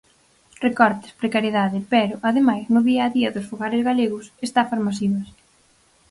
Recortes, 0.67 1.11
precariedade, 1.21 1.79
pero, 1.93 2.13
ademais, 2.29 2.63
no 2.73 2.81
día 2.89 3.01
a 3.05 3.13
día 3.15 3.33
dos 3.35 3.47
fogares 3.51 3.81
galegos, 3.89 4.25
estafas 4.47 4.83
masivas. 4.87 5.27